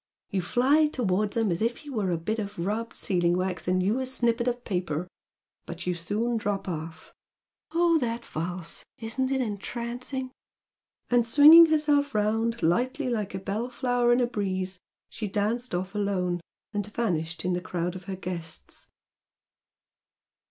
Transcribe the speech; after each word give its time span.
You 0.31 0.41
fly 0.41 0.87
towards 0.87 1.37
him 1.37 1.51
as 1.51 1.61
if 1.61 1.77
he 1.77 1.91
were 1.91 2.09
a 2.09 2.17
bit 2.17 2.39
of 2.39 2.57
rubbed 2.57 2.95
sealing 2.95 3.37
wax 3.37 3.67
and 3.67 3.83
you 3.83 3.99
a 3.99 4.07
snippet 4.07 4.47
of 4.47 4.63
paper! 4.63 5.07
But 5.67 5.85
you 5.85 5.93
soon 5.93 6.37
drop 6.37 6.67
off! 6.67 7.13
Oh, 7.71 7.99
that 7.99 8.25
valse! 8.25 8.83
Isn't 8.97 9.29
it 9.29 9.41
entrancing!" 9.41 10.31
And, 11.11 11.23
swinging 11.23 11.67
herself 11.67 12.15
round 12.15 12.63
lightly 12.63 13.11
like 13.11 13.35
a 13.35 13.39
bell 13.39 13.69
flower 13.69 14.11
in 14.11 14.19
a 14.21 14.25
breeze 14.25 14.79
she 15.07 15.27
danced 15.27 15.75
off 15.75 15.93
alone 15.93 16.41
and 16.73 16.87
vanished 16.91 17.45
in 17.45 17.53
the 17.53 17.61
crowd 17.61 17.95
of 17.95 18.05
her 18.05 18.15
guests. 18.15 18.87